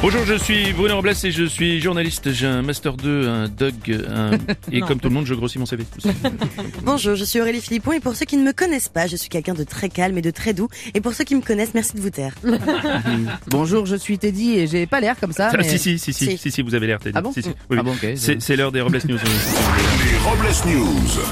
Bonjour, 0.00 0.24
je 0.24 0.34
suis 0.34 0.72
Bruno 0.72 0.96
Robles 0.96 1.12
et 1.24 1.30
je 1.32 1.44
suis 1.44 1.80
journaliste. 1.80 2.32
J'ai 2.32 2.46
un 2.46 2.62
Master 2.62 2.96
2, 2.96 3.28
un 3.28 3.48
Dog, 3.48 3.74
un... 4.08 4.32
et 4.72 4.80
comme 4.80 5.00
tout 5.00 5.08
le 5.08 5.14
monde, 5.14 5.26
je 5.26 5.34
grossis 5.34 5.58
mon 5.58 5.66
CV. 5.66 5.84
Bonjour, 6.82 7.16
je 7.16 7.24
suis 7.24 7.40
Aurélie 7.40 7.60
Philippon 7.60 7.92
et 7.92 8.00
pour 8.00 8.14
ceux 8.14 8.26
qui 8.26 8.36
ne 8.36 8.44
me 8.44 8.52
connaissent 8.52 8.88
pas, 8.88 9.08
je 9.08 9.16
suis 9.16 9.28
quelqu'un 9.28 9.54
de 9.54 9.64
très 9.64 9.88
calme 9.88 10.16
et 10.18 10.22
de 10.22 10.30
très 10.30 10.54
doux. 10.54 10.68
Et 10.94 11.00
pour 11.00 11.14
ceux 11.14 11.24
qui 11.24 11.34
me 11.34 11.40
connaissent, 11.40 11.74
merci 11.74 11.94
de 11.96 12.00
vous 12.00 12.10
taire. 12.10 12.34
Bonjour, 13.48 13.86
je 13.86 13.96
suis 13.96 14.18
Teddy 14.18 14.58
et 14.60 14.66
j'ai 14.68 14.86
pas 14.86 15.00
l'air 15.00 15.18
comme 15.18 15.32
ça. 15.32 15.50
Ah, 15.52 15.56
mais... 15.56 15.64
si, 15.64 15.78
si, 15.78 15.98
si, 15.98 16.12
si, 16.12 16.26
Si. 16.26 16.38
si, 16.38 16.50
si, 16.52 16.62
vous 16.62 16.76
avez 16.76 16.86
l'air, 16.86 17.00
Teddy. 17.00 17.16
Ah 17.16 17.22
bon 17.22 17.32
Si, 17.32 17.42
si. 17.42 17.50
Ah 17.76 17.82
bon, 17.82 17.92
ok. 17.92 18.06
C'est 18.16 18.40
c'est 18.40 18.54
l'heure 18.54 18.70
des 18.70 18.80
Robles 18.80 19.00
News. 19.08 19.18
Les 19.18 20.18
Robles 20.18 20.76
News. 20.76 21.22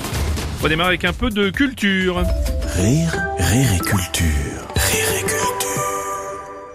On 0.63 0.69
démarre 0.69 0.89
avec 0.89 1.05
un 1.05 1.13
peu 1.13 1.31
de 1.31 1.51
culture. 1.51 2.23
Rire, 2.77 3.17
rire 3.39 3.69
et 3.75 3.79
culture. 3.79 4.27
Rire 4.77 5.09
et 5.19 5.20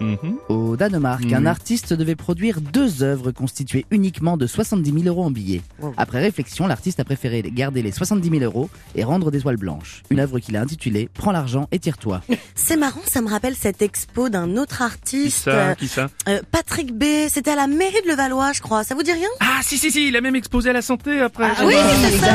Mhm. 0.00 0.36
Au 0.48 0.76
Danemark, 0.76 1.24
un 1.32 1.46
artiste 1.46 1.92
devait 1.92 2.16
produire 2.16 2.60
deux 2.60 3.02
œuvres 3.02 3.30
constituées 3.32 3.86
uniquement 3.90 4.36
de 4.36 4.46
70 4.46 4.92
000 4.92 5.04
euros 5.06 5.24
en 5.24 5.30
billets. 5.30 5.62
Wow. 5.80 5.94
Après 5.96 6.20
réflexion, 6.20 6.66
l'artiste 6.66 7.00
a 7.00 7.04
préféré 7.04 7.42
garder 7.42 7.82
les 7.82 7.92
70 7.92 8.28
000 8.28 8.42
euros 8.44 8.68
et 8.94 9.04
rendre 9.04 9.30
des 9.30 9.40
toiles 9.40 9.56
blanches. 9.56 10.02
Une 10.10 10.20
œuvre 10.20 10.38
qu'il 10.38 10.56
a 10.56 10.60
intitulée 10.60 11.08
Prends 11.14 11.32
l'argent 11.32 11.68
et 11.72 11.78
tire-toi. 11.78 12.22
C'est 12.54 12.76
marrant, 12.76 13.00
ça 13.06 13.20
me 13.22 13.28
rappelle 13.28 13.54
cette 13.56 13.82
expo 13.82 14.28
d'un 14.28 14.56
autre 14.56 14.78
Qui 14.78 14.82
artiste. 14.82 15.44
ça 15.44 15.50
euh, 15.50 15.74
Qui 15.74 15.88
ça 15.88 16.08
euh, 16.28 16.40
Patrick 16.50 16.92
B. 16.92 17.04
C'était 17.28 17.52
à 17.52 17.56
la 17.56 17.66
mairie 17.66 18.02
de 18.04 18.10
Levallois, 18.10 18.52
je 18.52 18.60
crois. 18.60 18.84
Ça 18.84 18.94
vous 18.94 19.02
dit 19.02 19.12
rien? 19.12 19.28
Ah, 19.40 19.60
si, 19.62 19.78
si, 19.78 19.90
si, 19.90 20.08
il 20.08 20.16
a 20.16 20.20
même 20.20 20.36
exposé 20.36 20.70
à 20.70 20.72
la 20.72 20.82
santé 20.82 21.20
après. 21.20 21.48
oui, 21.64 21.74
c'est 22.02 22.18
ça. 22.18 22.26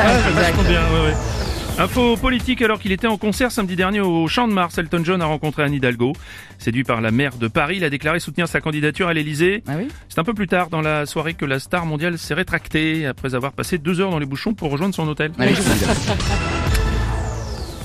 Bien, 0.68 0.82
ouais, 0.94 1.10
ouais. 1.10 1.51
Info 1.80 2.16
politique, 2.16 2.62
alors 2.62 2.80
qu'il 2.80 2.92
était 2.92 3.08
en 3.08 3.18
concert 3.18 3.52
samedi 3.52 3.76
dernier 3.76 4.02
au 4.02 4.28
Champ 4.28 4.48
de 4.48 4.54
Mars, 4.54 4.78
Elton 4.78 5.02
John 5.04 5.22
a 5.22 5.26
rencontré 5.26 5.64
Anne 5.64 5.74
Hidalgo. 5.74 6.14
Séduit 6.60 6.84
par 6.84 7.02
la 7.02 7.10
maire 7.12 7.38
de 7.38 7.48
Paris, 7.48 7.78
il 7.78 7.84
a 7.84 7.90
déclaré 7.90 8.20
soutenir 8.20 8.48
sa 8.48 8.62
candidature 8.62 9.08
à 9.08 9.14
l'Elysée. 9.14 9.64
Ah 9.68 9.74
oui? 9.78 9.88
C'est 10.08 10.20
un 10.20 10.24
peu 10.24 10.34
plus 10.34 10.48
tard 10.48 10.70
dans 10.70 10.82
la 10.82 11.06
soirée 11.08 11.34
que 11.34 11.46
la 11.46 11.60
star 11.60 11.86
mondiale 11.86 12.20
s'est 12.20 12.36
rétractée 12.36 13.08
après 13.08 13.34
avoir 13.34 13.54
passé 13.54 13.80
deux 13.80 14.00
heures 14.00 14.12
dans 14.12 14.20
les 14.20 14.28
bouchons 14.28 14.54
pour 14.54 14.70
rejoindre 14.70 14.94
son 14.94 15.08
hôtel. 15.08 15.32
Ah 15.40 15.46
oui. 15.48 15.56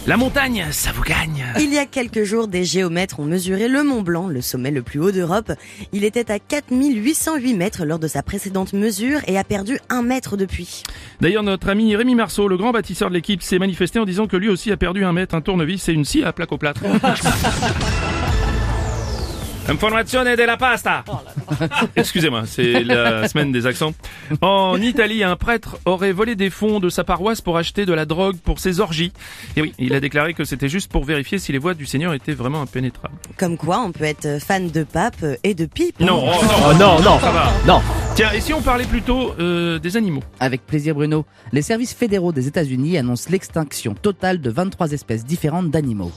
La 0.07 0.17
montagne, 0.17 0.67
ça 0.71 0.93
vous 0.93 1.03
gagne 1.03 1.45
Il 1.59 1.75
y 1.75 1.79
a 1.79 1.85
quelques 1.85 2.23
jours, 2.23 2.47
des 2.47 2.65
géomètres 2.65 3.19
ont 3.19 3.25
mesuré 3.25 3.67
le 3.67 3.83
Mont 3.83 4.03
Blanc, 4.03 4.29
le 4.29 4.41
sommet 4.41 4.71
le 4.71 4.83
plus 4.83 5.01
haut 5.01 5.11
d'Europe. 5.11 5.51
Il 5.93 6.05
était 6.05 6.31
à 6.31 6.39
4808 6.39 7.55
mètres 7.55 7.85
lors 7.85 7.99
de 7.99 8.07
sa 8.07 8.23
précédente 8.23 8.73
mesure 8.73 9.19
et 9.27 9.37
a 9.37 9.43
perdu 9.43 9.81
un 9.91 10.03
mètre 10.03 10.37
depuis. 10.37 10.85
D'ailleurs, 11.21 11.43
notre 11.43 11.69
ami 11.69 11.97
Rémi 11.97 12.15
Marceau, 12.15 12.47
le 12.47 12.57
grand 12.57 12.71
bâtisseur 12.71 13.09
de 13.09 13.15
l'équipe, 13.15 13.43
s'est 13.43 13.59
manifesté 13.59 13.99
en 13.99 14.05
disant 14.05 14.29
que 14.29 14.37
lui 14.37 14.49
aussi 14.49 14.71
a 14.71 14.77
perdu 14.77 15.05
un 15.05 15.13
mètre, 15.13 15.35
un 15.35 15.41
tournevis 15.41 15.89
et 15.89 15.93
une 15.93 16.05
scie 16.05 16.23
à 16.23 16.33
plaque 16.33 16.53
au 16.53 16.59
plâtre. 16.59 16.83
Informazione 19.69 20.37
della 20.37 20.57
pasta 20.57 21.03
Excusez-moi, 21.97 22.43
c'est 22.47 22.85
la 22.85 23.27
semaine 23.29 23.51
des 23.51 23.67
accents. 23.67 23.95
En 24.41 24.77
Italie, 24.81 25.25
un 25.25 25.37
prêtre 25.37 25.79
aurait 25.85 26.13
volé 26.13 26.37
des 26.37 26.51
fonds 26.51 26.79
de 26.79 26.89
sa 26.89 27.03
paroisse 27.05 27.41
pour 27.41 27.57
acheter 27.57 27.85
de 27.85 27.93
la 27.93 28.05
drogue 28.05 28.37
pour 28.37 28.61
ses 28.61 28.81
orgies. 28.81 29.13
Et 29.57 29.63
oui, 29.63 29.75
il 29.79 29.93
a 29.95 30.01
déclaré 30.01 30.35
que 30.35 30.45
c'était 30.45 30.69
juste 30.69 30.91
pour 30.91 31.05
vérifier 31.05 31.39
si 31.39 31.53
les 31.53 31.59
voies 31.59 31.75
du 31.75 31.85
Seigneur 31.87 32.15
étaient 32.15 32.33
vraiment 32.35 32.63
impénétrables. 32.63 33.17
Comme 33.37 33.57
quoi, 33.57 33.81
on 33.81 33.93
peut 33.93 34.05
être 34.05 34.41
fan 34.41 34.71
de 34.71 34.85
pape 34.85 35.25
et 35.43 35.55
de 35.55 35.67
pipe. 35.67 35.99
Non, 36.01 36.23
oh, 36.25 36.45
non, 36.45 36.51
Oh 36.69 36.73
non, 36.75 37.01
non, 37.01 37.19
ça 37.19 37.31
va. 37.33 37.53
non. 37.67 37.81
Tiens, 38.15 38.31
et 38.33 38.41
si 38.41 38.55
on 38.55 38.63
parlait 38.63 38.85
plutôt 38.85 39.35
euh, 39.39 39.79
des 39.79 39.97
animaux? 39.97 40.23
Avec 40.41 40.65
plaisir 40.65 40.95
Bruno. 40.95 41.27
Les 41.53 41.63
services 41.63 41.93
fédéraux 41.93 42.33
des 42.33 42.47
États-Unis 42.47 42.97
annoncent 42.99 43.29
l'extinction 43.31 43.95
totale 43.95 44.41
de 44.41 44.51
23 44.51 44.93
espèces 44.93 45.25
différentes 45.25 45.71
d'animaux. 45.71 46.13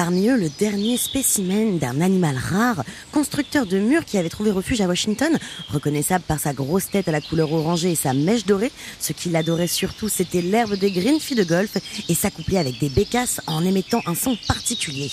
Parmi 0.00 0.28
eux, 0.28 0.38
le 0.38 0.48
dernier 0.58 0.96
spécimen 0.96 1.78
d'un 1.78 2.00
animal 2.00 2.34
rare, 2.34 2.84
constructeur 3.12 3.66
de 3.66 3.78
murs 3.78 4.06
qui 4.06 4.16
avait 4.16 4.30
trouvé 4.30 4.50
refuge 4.50 4.80
à 4.80 4.86
Washington, 4.86 5.36
reconnaissable 5.68 6.24
par 6.26 6.38
sa 6.38 6.54
grosse 6.54 6.88
tête 6.88 7.06
à 7.08 7.12
la 7.12 7.20
couleur 7.20 7.52
orangée 7.52 7.92
et 7.92 7.96
sa 7.96 8.14
mèche 8.14 8.46
dorée. 8.46 8.72
Ce 8.98 9.12
qu'il 9.12 9.36
adorait 9.36 9.66
surtout, 9.66 10.08
c'était 10.08 10.40
l'herbe 10.40 10.72
des 10.76 10.90
green 10.90 11.20
filles 11.20 11.36
de 11.36 11.44
golf 11.44 11.76
et 12.08 12.14
s'accoupler 12.14 12.56
avec 12.56 12.78
des 12.78 12.88
bécasses 12.88 13.42
en 13.46 13.62
émettant 13.62 14.00
un 14.06 14.14
son 14.14 14.38
particulier. 14.48 15.10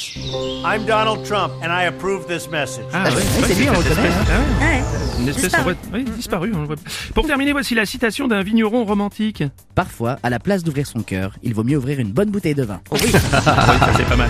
I'm 0.64 0.86
Donald 0.86 1.22
Trump, 1.26 1.52
and 1.62 1.68
I 1.70 1.88
approve 1.88 2.26
this 2.26 2.50
message. 2.50 2.86
Ah, 2.94 3.10
oui, 3.14 3.22
c'est 3.46 3.56
lui, 3.56 3.68
on 3.70 3.74
le 3.74 3.78
cette 3.84 3.94
connaît, 3.94 4.08
espèce. 4.08 4.30
hein. 4.30 4.42
Ah 4.62 4.64
ouais. 4.64 4.68
Ouais. 4.68 4.84
Une 5.20 5.28
espèce 5.30 5.44
Disparu. 5.52 5.74
en 5.74 5.96
oui, 5.96 6.04
disparue. 6.16 6.52
on 6.56 6.62
le 6.62 6.68
voit. 6.68 6.76
Pour 7.14 7.26
terminer, 7.28 7.52
voici 7.52 7.76
la 7.76 7.86
citation 7.86 8.30
d'un 8.30 8.42
vigneron 8.42 8.86
romantique. 8.86 9.44
Parfois, 9.76 10.18
à 10.24 10.30
la 10.30 10.40
place 10.40 10.64
d'ouvrir 10.64 10.88
son 10.88 11.02
cœur, 11.02 11.34
il 11.44 11.54
vaut 11.54 11.64
mieux 11.66 11.76
ouvrir 11.78 12.00
une 12.00 12.12
bonne 12.14 12.30
bouteille 12.30 12.56
de 12.56 12.64
vin. 12.64 12.80
oui, 12.94 13.00
ça 13.12 13.92
c'est 13.98 14.06
pas 14.06 14.16
mal. 14.16 14.30